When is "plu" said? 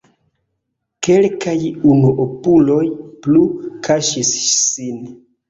3.27-3.45